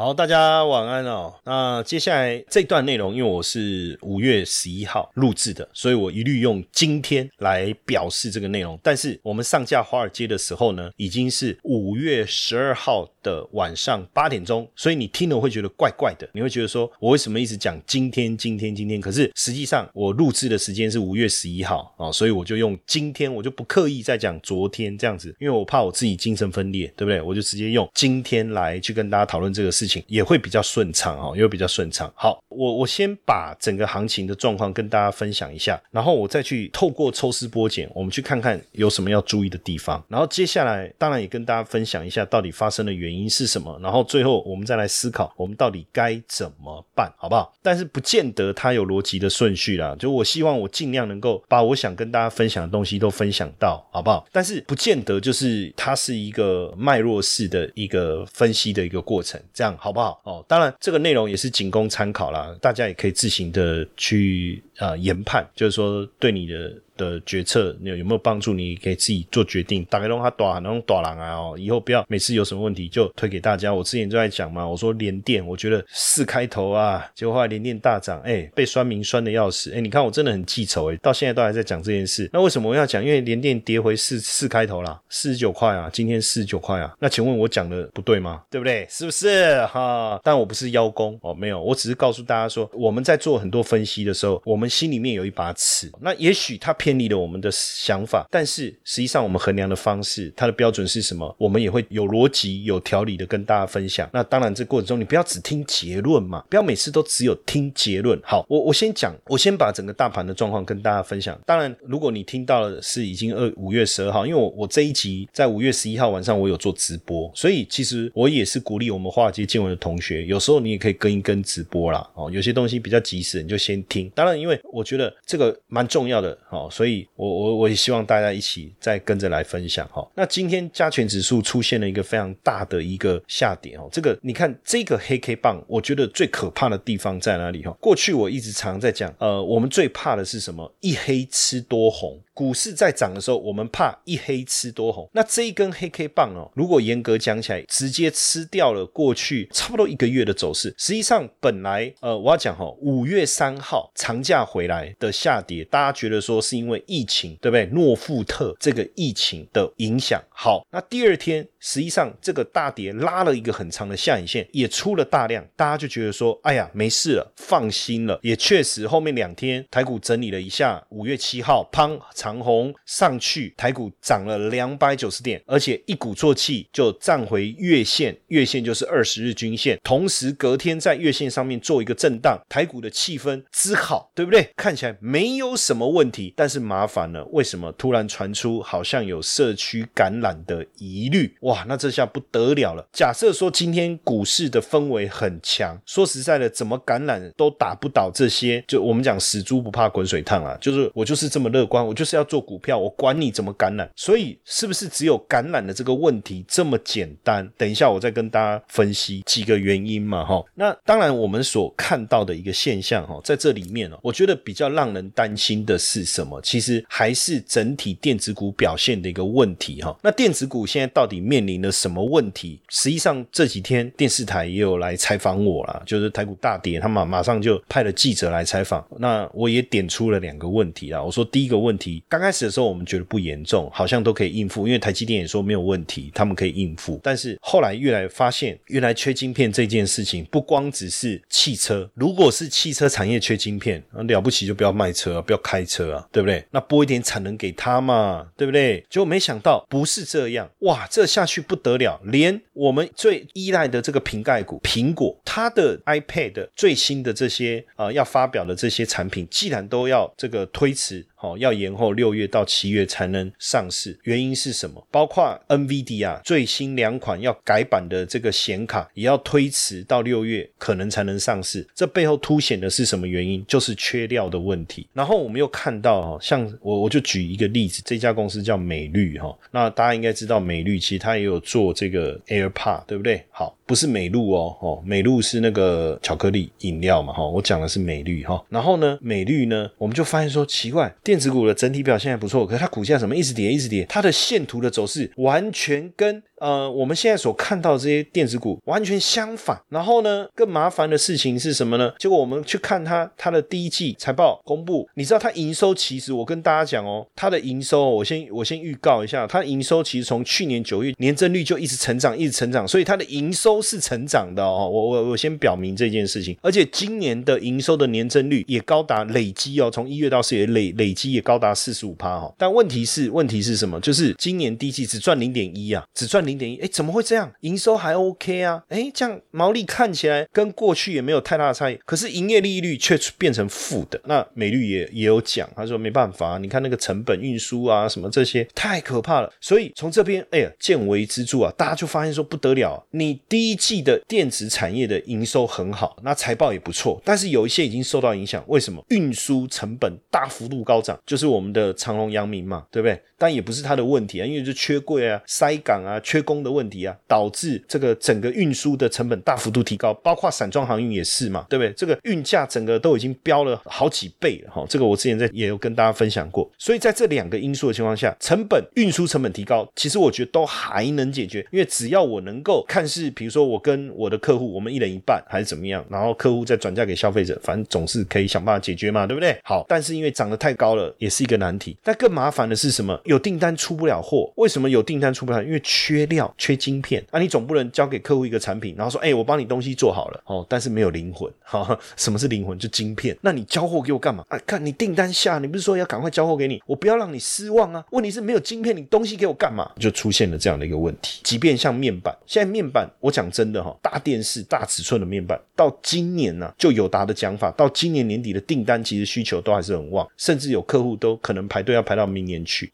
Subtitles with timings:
[0.00, 1.30] 好，大家晚安哦。
[1.44, 8.80] 那接下来这段内容，因为我是五月十一号录制的，所以我一律用今天来表示这个内容。
[8.82, 18.98] 但是我们上架华尔街的时候呢，已经是五月十二号的晚上八点钟，所以你听了会觉得怪怪的，你会觉得说我为什么一直讲今天、今天、今天？
[19.02, 27.20] 可是实际上我录制的时间是五月十一号啊，所以我就用今天，我就不刻意再讲昨天这样子，因为我怕我自己精神分裂，对不对？
[27.20, 29.89] 我就直接用今天来去跟大家讨论这个事情。
[30.06, 32.12] 也会比较顺畅哦，也会比较顺畅。
[32.14, 40.02] 好，我我先把整个行情的状况跟大家分享一下，然后我再去透过抽丝剥茧，我们去看看有什么要注意的地方。
[40.08, 43.78] 然后接下来当然也跟大家分享一下到底发生的原因是什么。
[43.82, 47.52] 然后最后我们再来思考，我们到底该怎么办，好不好？
[47.62, 49.96] 但是不见得它有逻辑的顺序啦。
[49.98, 54.26] 就我希望我尽量能够把我想跟大家分享的东西都分享到，好不好？
[54.32, 59.76] 但是不见得就是它是一个脉络式的一个分析的一个过程，这样。
[59.80, 60.20] 好不好？
[60.24, 66.72] 哦，当然这个内容也是仅供参考啦，大家也可以自行的去呃研判，就是说对你的。
[67.00, 68.52] 的决策有有没有帮助？
[68.52, 69.82] 你可以自己做决定。
[69.86, 73.72] 打开龙他短，那种短狼啊哦，以后不要每次有什么问题就推给大家。
[73.72, 82.28] 我之前就在讲嘛，我说连电，我觉得四开头啊，结果后来连电大涨，哎，被酸民酸的要死，哎，你看我真的很记仇哎，到现在都还在讲这件事。
[82.34, 83.02] 那为什么我要讲？
[83.02, 86.94] 因为连电跌回四四开头啦，四十九块啊，今天四十九块啊。
[86.98, 88.42] 那请问我讲的不对吗？
[88.50, 88.86] 对不对？
[88.90, 90.20] 是不是哈？
[90.22, 95.90] 但我不是邀功哦，没有，我只是告诉大家说，我们在做很多分析的时候，我们心里面有一把尺。
[96.00, 97.00] 那也许它偏。
[97.00, 101.34] 离了我们的想法，但是实际上我们衡量的方式，它的标准是什么？
[101.38, 104.06] 我们也会有逻辑、有条理的跟大家分享。
[104.12, 108.20] 那当然，这过程中你不要只听结论嘛，不要每次都只有听结论。
[108.22, 111.40] 好，我我先讲，我先把整个大盘的状况跟大家分享。
[111.46, 122.06] 当然，如果你听到的是已经二五月十二号，因为我我这一集在五月十一号晚上我有做直播，所以其实我也是鼓励我们华尔街见闻的同学，有时候你也可以跟一跟直播啦。
[122.14, 124.10] 哦，有些东西比较及时，你就先听。
[124.14, 126.36] 当然，因为我觉得这个蛮重要的。
[126.50, 126.68] 哦。
[126.70, 130.08] 所以，我我我也希望大家一起再跟着来分享哈。
[130.14, 133.88] 那今天加权指数出现了一个非常大的一个下跌哦。
[133.92, 137.70] 这个你看这个黑 K 棒，我觉得最可怕的地方在哪里哈？
[137.80, 140.72] 过去我一直常在讲，呃，我们最怕的是什么？
[140.80, 142.20] 一黑吃多红。
[142.32, 145.08] 股市在涨的时候，我们怕一黑吃多红。
[145.12, 150.74] 那这一根黑 K 棒哦，如果严格讲起来，直接吃掉了过去差不多一个月的走势。
[150.78, 157.66] 实际上，本来呃，我要讲哈，五月三号长假回来的下跌，大家觉得说是因为疫情，对不对？
[157.66, 160.22] 诺富特这个疫情的影响。
[160.30, 161.46] 好，那第二天。
[161.62, 168.18] 实际上，这个大跌拉了一个很长的下影线，也出了大量，大家就觉得说，哎呀，没事了，放心了。
[168.22, 184.48] 也确实，后面两天台股整理了一下，五月七号，砰，长红上去，台股涨了两百九十点，而且一鼓作气就站回月线，月线就是二十日均线，同时隔天在月线上面做一个震荡，台股的气氛之好，对不对？
[184.56, 191.36] 看起来没有什么问题，但是麻烦了，为什么突然传出好像有社区感染的疑虑？
[191.42, 192.86] 哇，那这下不得了了。
[192.92, 198.62] 假设说今天股市的氛围很强，说实在的，怎么感染都打不倒这些。
[198.66, 203.88] 就我们讲死猪不怕滚水烫啊，就是我就是这么乐观，我就是是要做股票，我管你怎么感染。
[203.94, 207.48] 所以是不是只有感染的这个问题这么简单？
[207.56, 210.44] 等一下我再跟大家分析几个原因嘛，哈。
[210.54, 216.40] 那当然我们所看到的一个现象，哈，在这里面哦，我觉得比较让人担心的是什么？
[216.42, 219.96] 其实还是整体电子股表现的一个问题，哈。
[220.02, 222.60] 那电子股现在到底面临了什么问题？
[222.68, 228.84] 实际上这几天电视台也有来采访我了，就是台股大跌，他马马上就派了记者来采访。
[228.98, 231.02] 那我也点出了两个问题啊。
[231.02, 237.00] 我说第一个问题刚开始的时候我们觉得不严重，好像都可以应付，因为台积电也说没有问题，他们可以应付。
[237.02, 246.44] 但是后来越来发现，原来缺晶片这件事情不光只是汽车，如果是汽车产业缺晶片，了不起就不要卖车啊，不要开车啊，对不对？
[246.50, 248.84] 那拨一点产能给他嘛，对不对？
[248.88, 261.06] 结果没想到不是这样，哇，这下去不得了，连我们最依赖的这个瓶盖股苹果，它的 iPad 最新的这些啊要发表的这些产品，既然都要这个推迟。
[261.14, 264.82] 好，要延后六月到七月才能上市，原因是什么？
[264.90, 271.66] 包括 NVD 啊，最新两款要改版的这个显卡也要推迟到六月，可能才能上市。
[271.74, 273.44] 这背后凸显的是什么原因？
[273.46, 274.88] 就是缺料的问题。
[274.94, 283.24] 然后我们又看到，哈，像我我就举一个例子，这家公司叫美绿，哈，那大家应该知道美绿，其实它也有做这个 Air 怕对不对？
[283.30, 288.42] 好，不是美露哦，哦，美露是那个巧克力饮料嘛，哈，我讲的是美绿，哈。
[288.48, 290.94] 然后呢，美绿呢，我们就发现说奇怪。
[291.02, 293.86] 电子股的整体表现还不错，可是它股价怎么一直跌，一直跌？
[293.88, 296.22] 它的线图的走势完全跟。
[296.40, 299.60] 呃，我们现在所看到这些电子股完全相反。
[299.68, 301.92] 然后呢，更麻烦的事情是什么呢？
[301.98, 314.66] 结果我们去看它它的第一季财报公布，你知道它营收其实我跟大家讲哦，它的营收我先我先预告一下，它营收其实从去年九月年增率就一直成长，一直成长，所以它的营收是成长的哦。
[314.66, 322.32] 我我我先表明这件事情，而且今年的营收的年增率也高达累积哦，从一月到四月累累积也高达四十五趴哈。
[322.38, 323.78] 但问题是问题是什么？
[323.80, 326.24] 就是今年第一季只赚零点一啊，只赚。
[326.30, 327.30] 零点一，哎，怎么会这样？
[327.40, 334.00] 营收还 OK 啊，哎，这样毛利看起来跟过去也没有太大的差异，可是营业利率却变成负的。
[334.04, 339.32] 那美绿也也有讲，他说没办法，你看那个成本运输啊，什么这些太可怕了。
[339.40, 348.42] 所以从这边，哎呀，见微知著啊，大家就发现说不得了，你第一季的电子产业的营收很好，那财报也不错，但是有一些已经受到影响。
[348.46, 348.84] 为什么？
[348.88, 353.00] 运输成本大幅度高涨，就是我们的长隆、阳明嘛，对不对？
[353.20, 361.70] 但也不是他的问题啊，因为就缺柜啊、塞港啊、缺工的问题啊，导致这个整个运输的成本大幅度提高，包括散装航运也是嘛，对不对？
[361.74, 364.64] 这个运价整个都已经飙了好几倍了哈。
[364.70, 366.50] 这个我之前在也有跟大家分享过。
[366.58, 379.38] 所以在这两个因素的情况下，成本运输成本提高，其实我觉得都还能解决，因为只要我能够看是，比如说我跟我的客户，我们一人一半还是怎么样，然后客户再转嫁给消费者，反正总是可以想办法解决嘛，对不对？
[379.44, 381.76] 好，但是因为涨得太高了，也是一个难题。
[381.82, 382.98] 但更麻烦的是什么？
[383.10, 385.42] 有订单出不了货，为什么有订单出不了？
[385.42, 387.18] 因为缺料、缺晶片啊！
[387.18, 392.56] 你总不能交给客户一个产品，然后说：“哎，我帮你东西做好了哦，但是没有灵魂。”哈，什么是灵魂？
[392.56, 393.18] 就晶片。
[393.20, 394.24] 那你交货给我干嘛？
[394.28, 396.62] 啊，看你订单下，你不是说要赶快交货给你？
[396.66, 397.84] 我不要让你失望啊！
[397.90, 399.68] 问题是没有晶片，你东西给我干嘛？
[399.80, 401.20] 就出现了这样的一个问题。
[401.24, 412.70] 即便像面板，现在面板，我讲真的哈，大电视、大尺寸的面板，到今年呢，就有达的讲法，到今年年底的订单其实需求都还是很旺，甚至有客户都可能排队要排到明年去。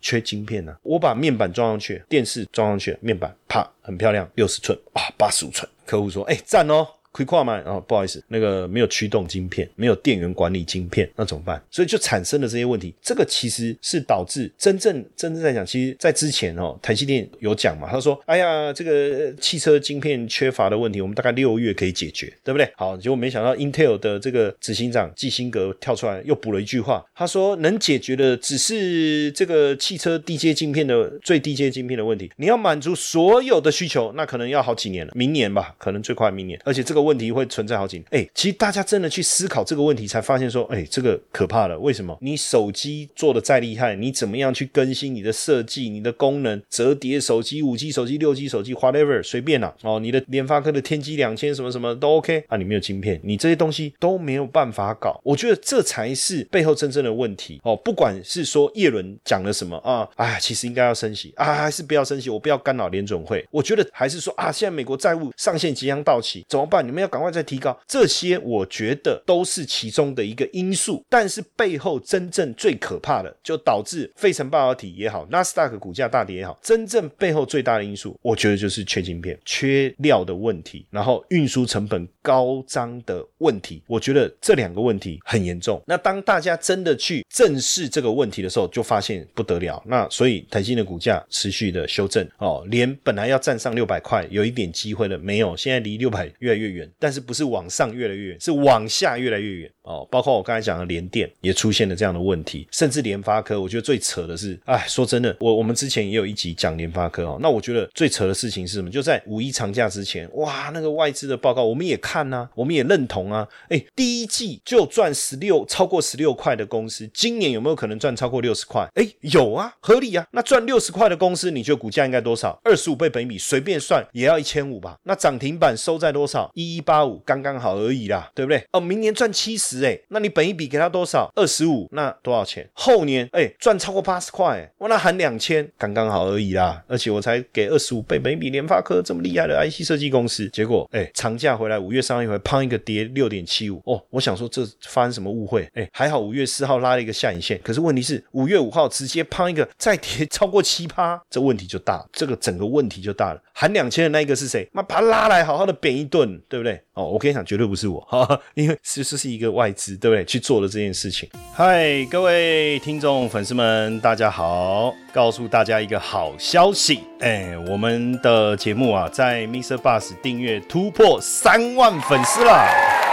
[0.00, 0.76] 缺晶片呢？
[0.82, 5.68] 我把面板装上去，电视装上去，面板啪，很漂亮，六十寸啊，八十五寸。
[5.84, 7.60] 客户说：“哎，赞哦。”亏跨嘛？
[7.66, 11.62] 哦，不好意思，那个没有驱动晶片，没有电源管理晶片，那怎么办？
[11.70, 12.94] 所以就产生了这些问题。
[13.02, 41.78] 这个其实是导致真正真正在讲，其实在之前哦，台积电有讲嘛，他说：“哎呀，这个汽车晶片缺乏的问题，我们大概六月可以解决，对不对？”好，结果没想到 Intel 的这个执行长季辛格跳出来又补了一句话，他说：“能解决的只是这个汽车低阶晶片的最低阶晶片的问题，你要满足所有的需求，那可能要好几年了，明年吧，可能最快明年，而且这个。”问题会存在好几年，哎，其实大家真的去思考这个问题，才发现说，哎，这个可怕了。
[41.78, 42.16] 为什么？
[42.20, 46.62] 你手机做的再厉害，你怎么样去更新你的设计、你的功能？
[46.70, 49.74] 折叠手机、五 G 手机、六 G 手机，whatever，随便啦。
[49.82, 55.20] 哦，你的联发科的天玑两千什么什么都 OK 啊，你没有晶片，你这些东西都没有办法搞。
[55.24, 57.74] 我觉得这才是背后真正的问题哦。
[57.76, 62.30] 不管是说叶伦讲了什么啊，哎，其实应该要升息啊，还是不要升息？
[62.30, 63.44] 我不要干扰联准会。
[63.50, 66.86] 我觉得还是说啊，现在美国债务上限即将到期，怎么办？
[66.86, 83.82] 你你们要赶快再提高，这些我觉得都是其中的一个因素，但是背后真正最可怕的，就导致费城半导体也好，纳斯达克股价大跌也好，真正背后最大的因素，我觉得就是缺晶片、缺料的问题，然后运输成本高涨的问题。
[83.86, 85.82] 我觉得这两个问题很严重。
[85.86, 89.82] 那当大家真的去正视这个问题的时候，就发现不得了。
[89.86, 97.22] 那所以台积的股价持续的修正哦，连本来要站上六百块有一点机会了，没有，现在离六百越来越远，但是。
[97.22, 99.72] 不是往上越来越远，是往下越来越远。
[99.82, 108.90] 哦，包括我刚才讲的联电也出现了这样的问题，甚至联发科，我觉得最扯的是，哎，说真的，我我们之前也有一集讲联发科哦，那我觉得最扯的事情是什么？
[108.90, 118.88] 就在五一长假之前，哇，那个外资的报告我们也看呐，我们也认同啊，哎，第一季就赚十六超过十六块的公司，今年有没有可能赚超过六十块？
[118.94, 120.26] 哎，有啊，合理啊。
[120.30, 122.58] 那赚六十块的公司，你觉得股价应该多少？
[122.64, 124.96] 二十五倍本米，随便算也要一千五吧？
[125.04, 126.50] 那涨停板收在多少？
[126.54, 128.64] 一一八五，刚刚好而已啦，对不对？
[128.72, 131.30] 哦，明年赚七十，哎，那你本一笔给他多少？
[131.34, 132.68] 二十五，那多少钱？
[132.72, 136.82] 后年，哎，赚超过八十块，哇，那含两千，刚刚好而已啦。
[136.88, 145.68] 而且我才给二十五倍本一笔，联发科这么厉害的 IC 设计公司，结果，哎，长假回来五月三号一回，胖一个跌六点七五，哦，我想说这发生什么误会？
[145.74, 153.40] 哎，还好五月四号拉了一个下影线，可是问题是五月五号直接胖一个再跌超过七趴，这问题就大了，这个整个问题就大了。
[153.54, 154.68] 含两千的那一个是谁？
[154.72, 156.80] 妈把他拉来好好的扁一顿，对不对？
[156.94, 160.24] 哦，我跟你讲，绝对不是我，哈，因为是这是一个外资，对不对？
[160.24, 161.28] 去做了这件事情。
[161.54, 164.94] 嗨，各位听众粉丝们，大家好！
[165.12, 169.76] 告诉大家一个好消息，哎，我们的节目啊，在 Mr.
[169.76, 173.11] Bus 订阅突破三万粉丝了。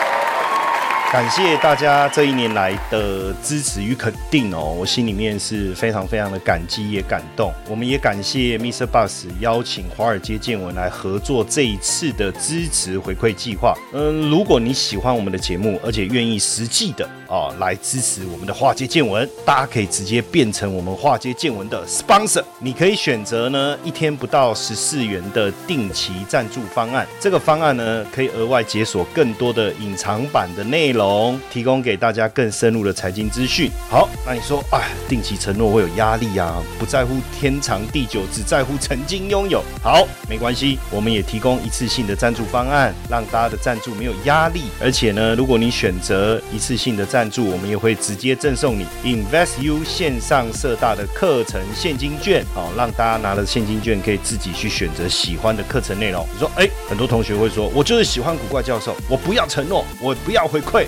[1.12, 7.52] 感谢大家这一年来的支持与肯定哦，我心里面是非常非常的感激也感动。
[7.68, 8.86] 我们也感谢 Mr.
[8.86, 13.74] Bus 邀请华尔街见闻来合作这一次的支持回馈计划。
[13.92, 22.44] 嗯，如果你喜欢我们的节目，而且愿意实际的啊来支持我们的华尔街见闻，大家可以直接变成我们华尔街见闻的 sponsor。
[22.60, 30.99] 你可以选择呢一天不到十四元的定期赞助方案，这个方案呢可以额外解锁更多的隐藏版的内容。
[31.00, 33.72] 龙提供给大家更深入的财经资讯。
[33.90, 36.62] 好，那你说，哎，定期承诺会有压力啊？
[36.78, 39.64] 不在乎天长地久，只在乎曾经拥有。
[39.82, 44.64] 好，没关系，我们也提供一次性的赞助方案，让大家的赞助没有压力。
[44.82, 52.46] 而且呢，如果你选择一次性的赞助，我们也会直接赠送你 Invest U 线上社大的课程现金券。
[52.54, 56.28] 好，让大家拿了现金券，可以自己去选择喜欢的课程内容。
[56.34, 60.88] 你说，哎，很多同学会说，我就是喜欢古怪教授，我不要承诺，我不要回馈。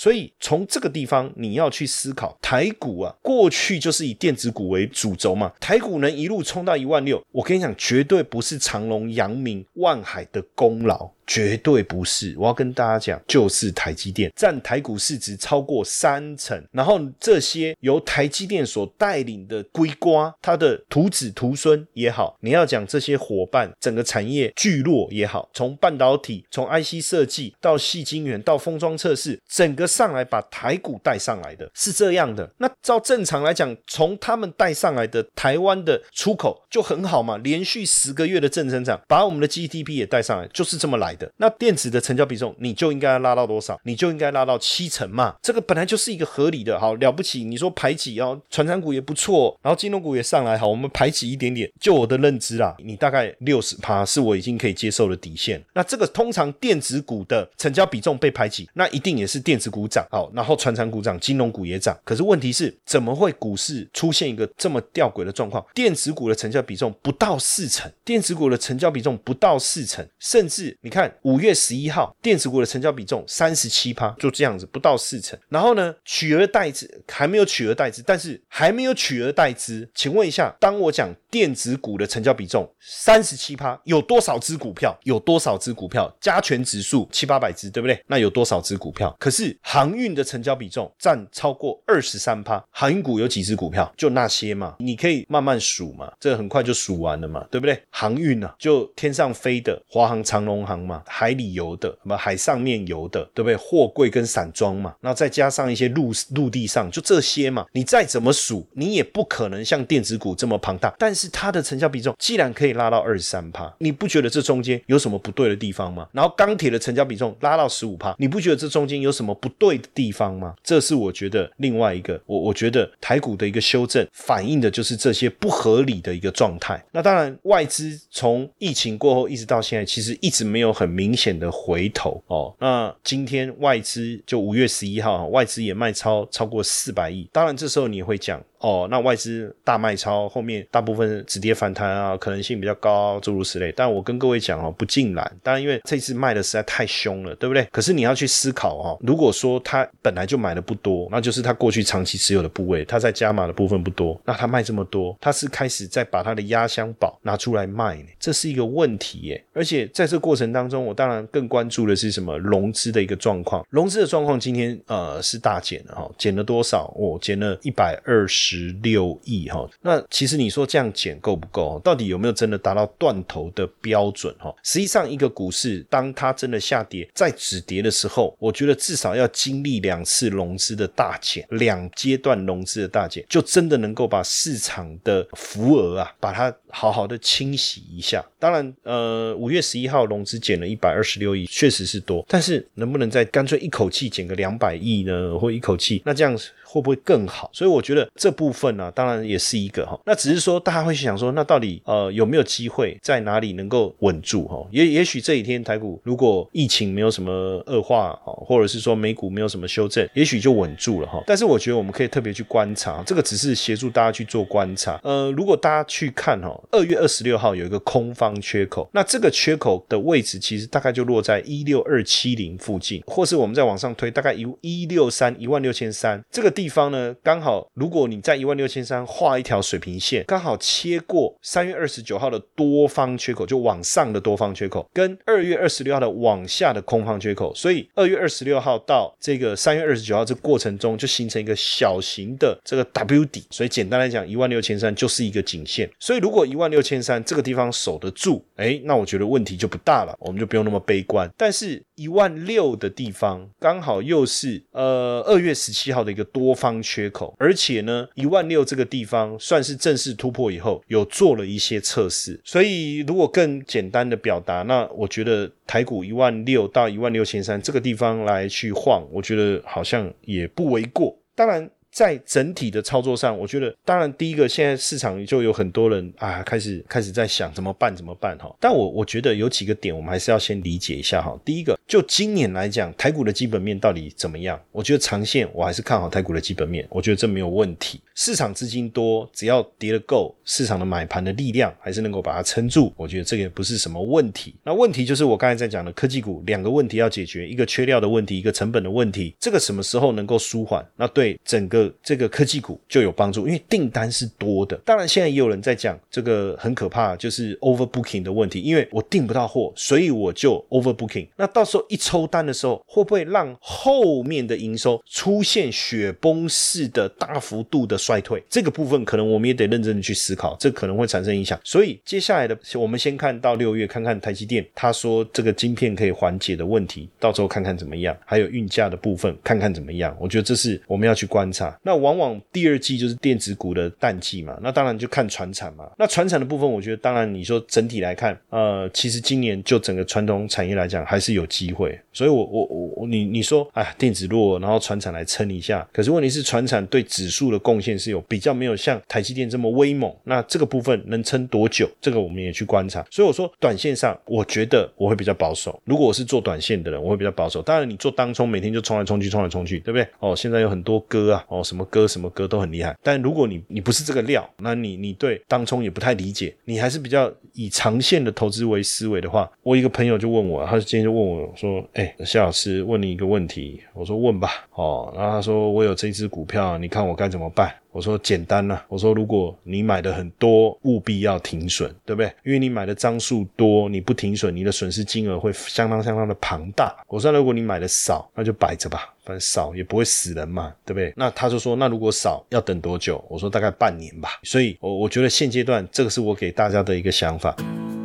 [0.00, 5.52] 所以从这个地方，你要去思考台股啊，过去就是以电子股为主轴嘛。
[5.60, 11.10] 台股能一路冲到一万六，我跟你讲，绝对不是长隆、阳明、万海的功劳。
[11.30, 32.52] 绝对不是，我要跟大家讲，就是台积电占台股市值超过三成，然后这些由台积电所带领的硅瓜，它的徒子徒孙也好，你要讲这些伙伴，整个产业聚落也好，从半导体，从 IC 设计到细晶圆到封装测试，整个上来把台股带上来的是这样的。
[32.58, 41.19] 那照正常来讲，从他们带上来的台湾的出口就很好嘛，连续十个月的正增长，把我们的 GDP 也带上来，就是这么来的。
[41.38, 43.80] 那电子的成交比重，你就应该拉到多少？
[43.84, 45.34] 你就应该拉到七成嘛。
[45.42, 47.44] 这个本来就是一个合理的，好了不起。
[47.44, 51.70] 你说排挤哦，传产股也不错，然后金融股也上来，好，我们排挤一点点。
[51.80, 55.62] 就我的认知啦，你大概六十趴是我已经可以接受的底线。
[55.72, 61.98] 那这个通常电子股的成交比重被排挤，那一定也是电子股涨，好，然后传产股涨，金融股也涨。
[62.04, 65.64] 可是问题是，怎么会股市出现一个这么吊诡的状况？
[65.74, 71.09] 电子股的成交比重不到四成，电子股的成交比重不到四成，甚至你看。
[71.22, 75.38] 五月十一号，电子股的成交比重三十七趴，就这样子，不到四成。
[75.48, 79.88] 然后呢，取而代之还没有取而代之，但是还没有取而代之。
[79.94, 84.96] 请问一下，当我讲电子股的成交比重三十七趴，有多少只股票？
[85.04, 86.12] 有多少只股票？
[86.20, 88.02] 加权指数七八百只，对不对？
[88.06, 89.14] 那有多少只股票？
[89.18, 93.92] 可是航运的成交比重占超过二十三趴，航运股有几只股票？
[93.96, 97.80] 就那些嘛，你可以慢慢数嘛，这很快就数完了嘛，对不对？
[97.90, 101.02] 航运啊，就天上飞的华航、长龙航嘛。
[101.06, 103.56] 海里游的，什么海上面游的，对不对？
[103.56, 107.64] 货柜跟散装嘛，然后再加上一些陆陆地上，就这些嘛。
[107.72, 110.92] 你再怎么数，你也不可能像电子股这么庞大。
[110.98, 116.08] 但是它的成交比重既然可以拉到二十三趴，你不觉得这中间有什么不对的地方吗？
[116.12, 120.54] 然后钢铁的成交比重拉到十五趴，你不觉得这中间有什么不对的地方吗？
[120.64, 126.82] 这是我觉得另外一个，我我觉得台股的一个修正，反映的就是这些不合理的一个状态。
[126.90, 130.70] 那当然，外资从疫情过后一直到现在，其实一直没有。
[130.80, 132.54] 很明显的回头哦。
[132.58, 137.28] 那今天外资就五月十一号，外资也卖超超过四百亿。
[137.30, 138.42] 当然这时候你会讲。
[138.60, 143.72] 哦，那外资大卖超，后面大部分止跌反弹啊，可能性比较高，诸如此类。
[143.74, 145.32] 但我跟各位讲哦，不尽然。
[145.42, 147.66] 当然，因为这次卖的实在太凶了，对不对？
[147.72, 158.08] 可是你要去思考哦，如果说他本来就买的不多，那就是他过去长期持有的部位，他在加码的部分不多，那他卖这么多，他是开始在把他的压箱宝拿出来卖呢？
[158.18, 159.42] 这是一个问题耶。
[159.54, 163.66] 而且在这过程当中，我当然更关注的是什么融资的一个状况。
[163.70, 166.92] 融资的状况今天呃是大减了哈，减了多少？
[166.98, 168.49] 哦，减了一百二十。
[168.50, 171.80] 十六亿哈，那其实你说这样减够不够？
[171.84, 174.52] 到底有没有真的达到断头的标准哈？
[174.64, 188.24] 实际上，一个股市当它真的下跌在止跌的时候，我觉得至少要经历两次融资的大减，两阶段融资的大减，就真的能够把市场的浮额啊，把它好好的清洗一下。
[188.38, 195.38] 当然，呃，五月十一号融资减了一百二十六亿，确实是多，但是能不能再干脆一口气减个两百亿呢？
[195.38, 196.36] 或一口气那这样？
[196.72, 197.50] 会不会更好？
[197.52, 199.98] 所以我觉得这部分呢，当然也是一个哈。
[200.06, 204.64] 那只是说大家会想说，那到底呃有没有机会在哪里能够稳住哈？
[204.70, 211.20] 也也许这几天台股如果疫情没有什么恶化哈，或者是说美股没有什么修正，也许就稳住了哈。
[211.26, 215.00] 但是我觉得我们可以特别去观察，这个只是协助大家去做观察。
[215.02, 226.50] 呃，如果大家去看哈，二月二十六号有一个空方缺口，那这个缺口的位置其实大概就落在一六二七零附近，或是我们再往上推，大概一一六三一万六千三这个。
[226.50, 243.44] 地方呢，刚好如果你在一万六千三画一条水平线，刚好切过三月二十九号的多方缺口，就往上的多方缺口，跟二月二十六号的往下的空方缺口，所以二月二十六号到这个三月二十九号这过程中，就形成一个小型的这个 W 底。
[243.50, 245.88] 所以简单来讲，一万六千三就是一个颈线。
[245.98, 251.28] 所以如果一万六千三这个地方守得住，哎，那我觉得问题就不大了，我们就不用那么悲观。
[251.36, 256.50] 但是一万六的地方刚好又是呃二月十七号的一个多。
[256.60, 262.38] 方缺口，而且呢，一万六这个地方算是正式突破以后，有做了一些测试。
[262.44, 271.16] 所以，如果更简单的表达，那我觉得台股一万六到一万六千三这个地方来去晃，我觉得好像也不为过。
[271.34, 271.70] 当然。
[271.90, 278.54] 在整体的操作上，我觉得，当然，第一个，现在市场就有很多人啊，开始开始在想怎么办，怎么办哈。
[278.60, 281.38] 但我我觉得有几个点，我们还是要先理解一下哈。
[281.44, 284.60] 第一个，就今年来讲，台股的基本面到底怎么样？
[284.70, 288.00] 我觉得长线我还是看好台股的基本面，我觉得这没有问题。
[288.14, 294.54] 市场资金多，只要跌得够，市场的买盘的力量还是能够把它撑住，我觉得这个不是什么问题。
[294.62, 300.86] 那问题就是我刚才在讲的科技股两个问题要解决，一个缺料的问题，一个成本的问题，这个什么时候能够舒缓？
[300.96, 304.76] 那对整个这个科技股就有帮助，因为订单是多的。
[304.84, 308.60] 当然，现在也有人在讲这个很可怕，就是 overbooking 的问题。
[308.60, 311.28] 因为我订不到货，所以我就 overbooking。
[311.36, 318.42] 那到时候一抽单的时候，会不会让后面的营收出现雪崩式的大幅度的衰退？
[318.48, 321.58] 这个部分可能我们也得认真的去思考，这可能会产生影响。
[321.62, 328.16] 所以接下来的，我们先看到六月，看看台积电他说这个晶片可以缓解的问题，到时候看看怎么样。
[328.24, 330.16] 还有运价的部分，看看怎么样。
[330.20, 331.69] 我觉得这是我们要去观察。
[331.82, 335.90] 那往往第二季就是电子股的淡季嘛，那当然就看船产嘛。
[335.98, 341.98] 那船产的部分，我觉得当然你说整体来看，呃，其实今年就整个传统产业来讲还是有机会。
[342.12, 345.86] 所以，我我我你你说，哎，电子弱，然后船产来撑一下。
[345.92, 350.12] 可是问题是，船产对指数的贡献是有比较没有像台积电这么威猛。
[350.24, 351.88] 那这个部分能撑多久？
[352.00, 353.04] 这个我们也去观察。
[353.10, 355.80] 所以我说，短线上我觉得我会比较保守。
[355.84, 357.62] 如果我是做短线的人，我会比较保守。
[357.62, 360.06] 当然，你做当冲，每天就冲来冲去，冲来冲去，对不对？
[360.18, 362.96] 哦，现在有很多歌啊，哦，什么歌什么歌都很厉害。
[363.04, 371.80] 但如果你你不是这个料，那你你对当冲也不太理解，你还是比较以长线的投资为思维的话，我一个朋友就问我，他今天就问我说。
[372.00, 377.70] 哎，夏老师问你一个问题，我说问吧，哦，然后他说我有这只股票，你看我该怎么办？
[377.92, 382.32] 我说简单了，我说如果你买的很多，务必要停损，对不对？
[382.42, 386.96] 因为你买的张数多，你不停损，你的损失金额会相当相当的庞大。
[387.06, 391.12] 我说如果你买的少，那就摆着吧，反正少也不会死人嘛，对不对？
[391.14, 393.22] 那他就说，那如果少要等多久？
[393.28, 394.40] 我说大概半年吧。
[394.42, 397.54] 所以，我我觉得现阶段这个是我给大家的一个想法。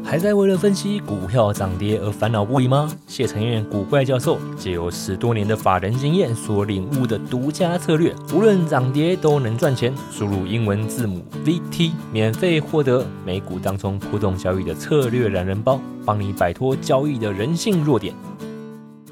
[0.07, 2.87] 还在为了分析股票涨跌而烦恼不已吗？
[3.07, 9.91] 谢承彦古怪教授借由十多年的法人经验所领悟的独家策略，无论涨跌都能赚钱。
[10.11, 18.13] 输入英文字母 VT，免费获得美股当中普通交易的策略懒人包，帮你摆脱交易的人性弱点。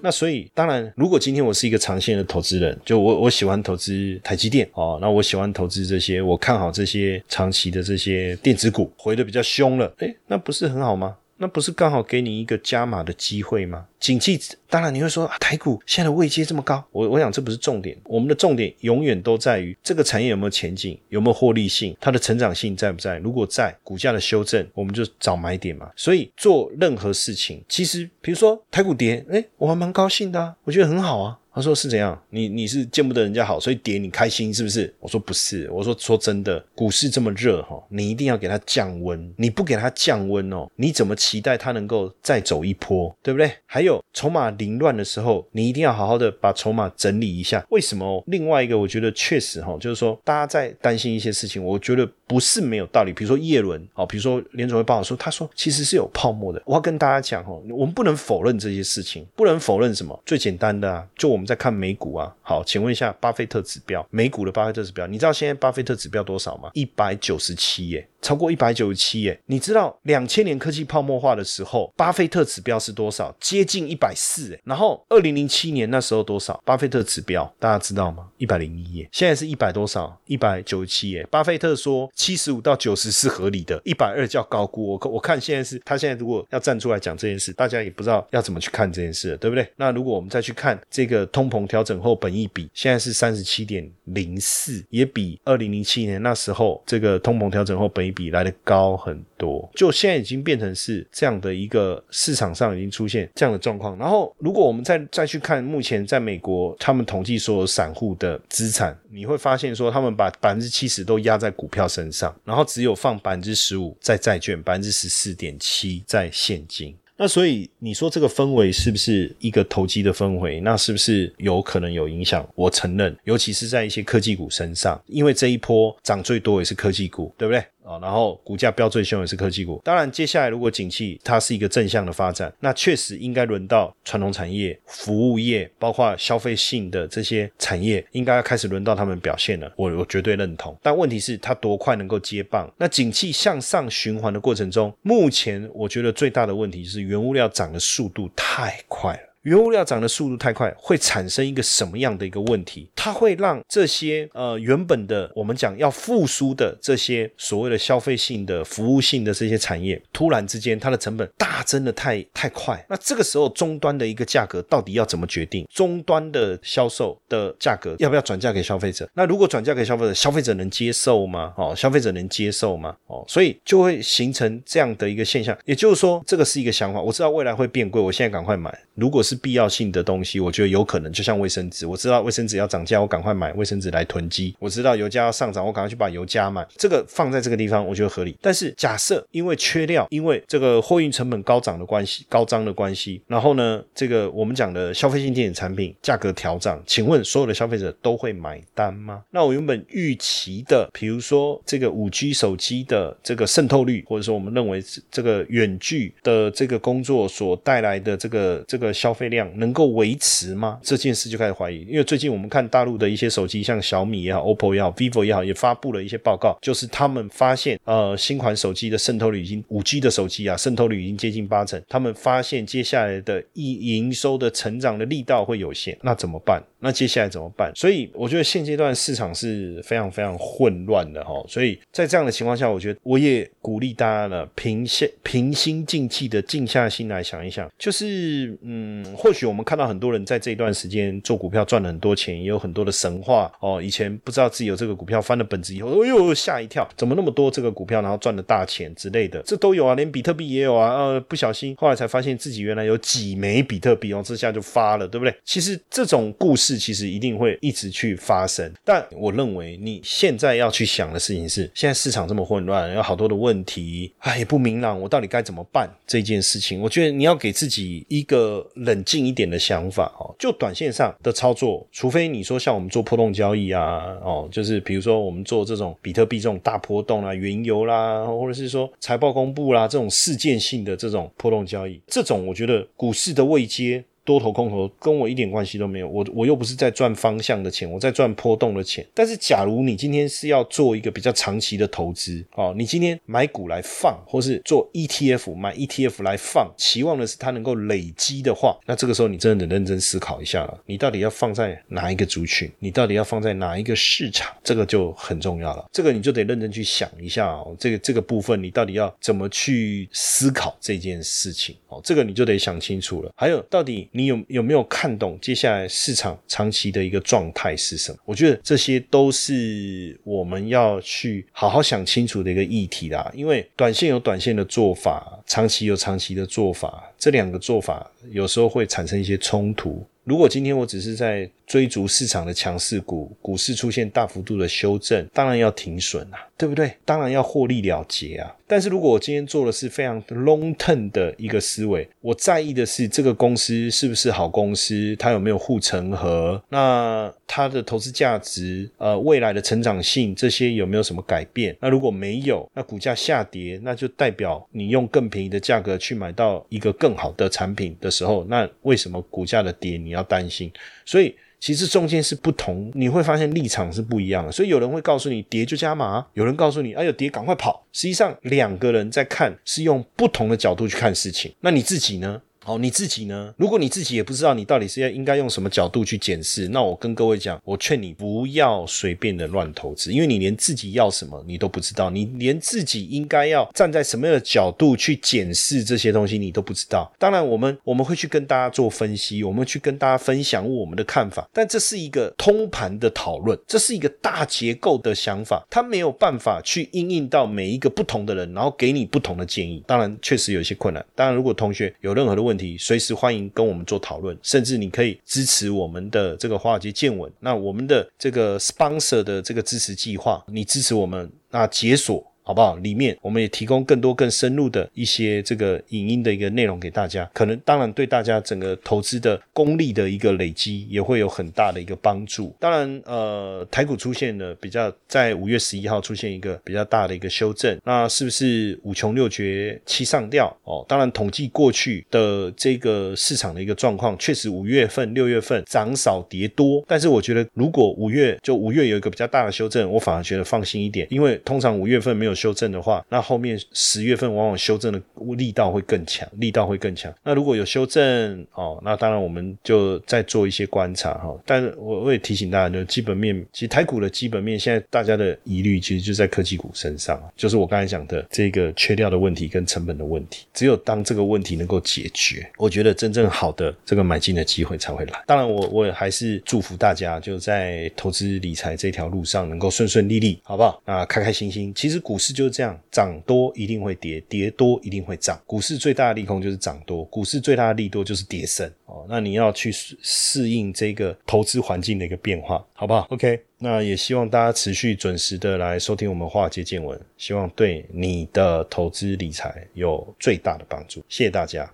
[0.05, 11.15] 那所以，当然，如果今天我是一个长线的投资人，就我我喜欢投资台积电哦，那我喜欢投资这些，我看好这些长期的这些电子股，回的比较凶了，诶，那不是很好吗？
[11.37, 13.85] 那不是刚好给你一个加码的机会吗？
[13.99, 23.17] 景气当然你会说，台股现在的位阶这么高，我我想这不是重点，我们的重点永远都在于这个产业有没有前景，有没有获利性，它的成长性在不在？
[23.19, 25.91] 如果在，股价的修正，我们就找买点嘛。
[25.95, 31.39] 所以做任何事情，其实比如说台股跌，哎，我还蛮高兴的，我觉得很好啊。
[31.53, 32.19] 他说是怎样？
[32.31, 34.91] 你你是见不得人家好，所以跌你开心是不是？
[34.99, 39.31] 我说不是，我说说真的，股市这么热哈，你一定要给它降温。
[39.37, 43.15] 你不给它降温哦，你怎么期待它能够再走一波？
[43.21, 43.51] 对不对？
[43.67, 47.63] 还有筹码凌乱的时候，你一定要好好的把筹码整理一下。
[47.69, 48.23] 为什么？
[48.25, 53.13] 另外一个，我觉得确实哈，就是说大家在担心一些事情，我觉得不是没有道理。
[53.13, 56.59] 比如说叶伦哦，比如说联总会报说，他说其实是有泡沫的。
[56.65, 60.19] 我要跟大家讲哦，我们不能否认这些事情，不能否认什么？
[60.25, 61.42] 最简单的啊，就我们。
[61.43, 66.69] 们在看美股啊，好，请问一下巴菲特指标，美股的巴菲特指标，你知道现在巴菲特指标多少吗？
[66.73, 68.07] 一百九十七耶。
[68.23, 69.37] 超过一百九十七耶！
[69.47, 73.35] 你知道两千年科技泡沫化的时候，巴菲特指标是多少？
[73.37, 74.59] 接近一百四哎。
[74.63, 76.57] 然后二零零七年那时候多少？
[76.63, 78.29] 巴菲特指标大家知道吗？
[78.37, 79.09] 一百零一耶。
[79.11, 80.17] 现在是一百多少？
[80.25, 81.27] 一百九十七耶。
[81.29, 84.93] 巴菲特说七十五到九十是合理的，一百二叫高估。
[84.93, 89.67] 我我看现在是他现在如果要站出来讲这件事，大家也不知道要怎么去看这件事，对不对？
[89.75, 103.97] 那如果我们再去看这个通膨调整后本益比，现在是三十七点零四，也比二零零七年那时候这个通膨调整后本益比来的高很多，就现在已经变成是这样的一个市场上已经出现这样的状况。
[103.97, 116.95] 然后，如果我们再再去看目前在美国他们统计所有散户的资产，你会发现说他们把百分之七十都压在股票身上，然后只有放百分之十五在债券，百分之十四点七在现金。
[117.15, 120.59] 那所以你说这个氛围是不是一个投机的氛围？
[120.61, 122.47] 那是不是有可能有影响？
[122.55, 127.63] 我承认，尤其是在一些科技股身上，因为这一波涨最多也是科技股，对不对？
[127.83, 129.81] 啊，然后股价飙最凶也是科技股。
[129.83, 139.71] 当然，接下来如果景气它是一个正向的发展，那确实应该轮到传统产业、服务业，包括消费性的这些产业，应该要开始轮到他们表现了。
[139.75, 140.77] 我我绝对认同。
[140.81, 142.71] 但问题是，它多快能够接棒？
[142.77, 149.32] 那景气向上循环的过程中，目前我觉得最大的问题是原物料涨的速度太快了。
[149.43, 152.89] 原物料涨的速度太快，会产生一个什么样的一个问题？
[152.95, 162.83] 它会让这些呃原本的我们讲要复苏的这些所谓的消费性的服务性的这些产业，突然之间它的成本大增的太太快。
[162.89, 165.67] 那这个时候终端的一个价格到底要怎么决定？
[165.69, 169.09] 终端的销售的价格要不要转嫁给消费者？
[169.13, 171.53] 那如果转嫁给消费者，消费者能接受吗？
[171.57, 172.95] 哦，消费者能接受吗？
[173.07, 175.57] 哦，所以就会形成这样的一个现象。
[175.65, 177.01] 也就是说，这个是一个想法。
[177.01, 178.73] 我知道未来会变贵，我现在赶快买。
[178.95, 184.55] 如果是必要性的东西，我觉得有可能，就像卫生纸，我知道卫生纸要涨价，我赶快买卫生纸来囤积。
[184.59, 186.67] 我知道油价要上涨，我赶快去把油加满。
[186.75, 188.37] 这个放在这个地方，我觉得合理。
[188.41, 199.23] 但是假设因为缺料，因为这个货运成本高涨的关系、高涨的关系，然后呢，这个我们讲的消费性电子产品价格调涨，请问所有的消费者都会买单吗？
[199.31, 209.43] 那我原本预期的，比如说这个五 G 手机的这个渗透率，或者说我们认为这个远距的这个工作所带来的这个这个消费量。
[209.57, 210.79] 能够维持吗？
[210.81, 221.81] 这件事就开始怀疑，因为最近我们看大陆的一些手机，像小米也好、OPPO 也好、vivo 也好，也发布了一些报告，就是他们发现，呃，新款手机的渗透率已经五 G 的手机啊，渗透率已经接近八成。
[221.87, 226.61] 他们发现接下来的一营收的成长的力道会有限，那怎么办？
[226.79, 227.71] 那接下来怎么办？
[227.75, 231.33] 所以我觉得现阶段市场是非常非常混乱的哈。
[231.47, 243.81] 所以在这样的情况下，我觉得我也鼓励大家呢，平心平心静气的静下心来想一想，就是嗯，或许我们看到很多人在这一段时间做股票赚了很多钱，也有很多的神话哦。
[243.81, 250.93] 以前不知道自己有这个股票翻了本子以后，哎呦吓一跳，怎么那么多这个股票，然后赚了大钱之类的，这都有啊，连比特币也有啊。
[250.93, 255.33] 呃，不小心后来才发现自己原来有几枚比特币哦，这下就发了，对不对？
[255.45, 256.73] 其实这种故事。
[256.83, 265.89] 其实一定会一直去发生，但我认为你现在要去想的事情是，现在市场这么混乱，有好多的问题，哎，不明朗，我到底该怎么办？
[266.07, 270.33] 这件事情，我觉得你要给自己一个冷近一点的想法哦。
[270.39, 284.03] 就短线上的操作，除非你说像我们做波动交易啊，哦，就是比如说我们做这种比特币这种大波动啊，原油啦，或者是说财报公布啦这种事件性的这种波动交易，这种我觉得股市的位阶。
[284.25, 289.05] 多头空头跟我一点关系都没有，我我又不是在赚方向的钱，我在赚波动的钱。
[289.13, 305.85] 但是假如你今天是要做一个比较长期的投资哦，你今天买股来放，或是做 ETF 买 ETF 来放，期望的是它能够累积的话，那这个时候你真的得认真思考一下了，你到底要放在哪一个族群，你到底要放在哪一个市场，这个就很重要了。
[305.91, 313.31] 这个你就得认真去想一下哦，这个这个部分你到底要怎么去思考这件事情哦，这个你就得想清楚了。
[313.35, 318.17] 还有，到底你有有没有看懂接下来市场长期的一个状态是什么？
[318.25, 323.29] 我觉得这些都是我们要去好好想清楚的一个议题啦。
[323.35, 330.05] 因为短线有短线的做法，长期有长期的做法，这两个做法有时候会产生一些冲突。
[330.23, 336.93] 如果今天我只是在追逐市场的强势股，股市出现大幅度的修正，当然要停损啊，对不对？
[337.05, 338.55] 当然要获利了结啊。
[338.67, 351.75] 但是如果我今天做的是非常 long term 的一个思维，我在意的是这个公司是不是好公司，它有没有护城河，那它的投资价值，呃，未来的成长性这些有没有什么改变？
[351.79, 360.71] 那如果没有，那股价下跌，那就代表你用更便宜的价格去买到一个更好的产品的时候，那为什么股价的跌你你要担心？
[361.03, 361.35] 所以。
[361.63, 367.87] 其实中间是不同，你会发现立场是不一样的，所以有人会告诉你跌就加码，有人告诉你哎呦跌赶快跑。
[367.93, 372.41] 实际上两个人在看是用不同的角度去看事情，那你自己呢？
[372.65, 373.53] 好，你自己呢？
[373.57, 387.11] 如果你自己也不知道你到底是要应该用什么角度去检视，那我跟各位讲，我劝你不要随便的乱投资，因为你连自己要什么你都不知道，你连自己应该要站在什么样的角度去检视这些东西你都不知道。
[387.19, 399.83] 当然，我们我们会去跟大家做分析，我们去跟大家分享我们的看法，但这是一个通盘的讨论，这是一个大结构的想法，它没有办法去应用到每一个不同的人，然后给你不同的建议。
[399.85, 401.05] 当然，确实有一些困难。
[401.13, 407.31] 当然，如果同学有任何的问，问题随时欢迎跟我们做讨论，甚至你可以支持我们的这个华尔街见闻。
[407.39, 412.23] 那我们的这个 sponsor 的这个支持计划，你支持我们，那解锁。
[412.45, 412.75] 好不好？
[412.77, 422.53] 里面我们也提供更多更深入的一些这个影音的一个内容给大家，可能当然对大家整个投资的功力的一个累积也会有很大的一个帮助。
[422.59, 430.53] 当然，呃，台股出现了比较在五月十一号出现一个比较大的一个修正，那是不是五穷六绝七上吊？
[430.65, 442.32] 哦，当然统计过去的这个市场的一个状况，确实五月份、六月份涨少跌多，但是我觉得如果五月就五月有一个比较大的修正，我反而觉得放心一点，因为通常五月份没有。
[442.33, 445.01] 修正的话，那后面十月份往往修正的
[445.37, 447.13] 力道会更强，力道会更强。
[447.23, 451.37] 那如果有修正哦，那当然我们就再做一些观察哈。
[451.45, 460.45] 但是我我也提醒大家，就基本面，其实台股的基本面现在大家的疑虑其实就在科技股身上，就是我刚才讲的这个缺料的问题跟成本的问题。
[460.53, 465.23] 只有当这个问题能够解决，我觉得真正好的这个买进的机会才会来。
[465.27, 470.81] 当然，我我也还是祝福大家就在投资理财这条路上能够顺顺利利，好不好？
[470.85, 471.71] 啊，开开心心。
[471.75, 472.17] 其实股。
[472.23, 475.39] 是就是这样，涨多一定会跌，跌多一定会涨。
[475.45, 479.05] 股市最大的利空就是涨多，股市最大的利多就是跌升哦。
[479.09, 479.69] 那你要去
[480.01, 491.03] 适应这个投资环境的一个变化，好不好？OK，那也希望大家持续准时的来收听我们华尔街见闻，希望对你的投资理财有最大的帮助。
[491.09, 491.69] 谢谢大家。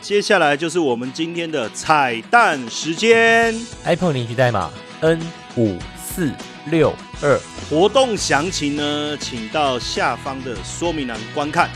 [0.00, 4.70] 接下来就是我们今天的彩蛋时间，iPhone 领取代码
[5.00, 5.20] N
[5.56, 5.76] 五
[6.20, 6.30] 四。
[6.66, 11.70] 六二活动详情呢，请到下方的说明栏观看。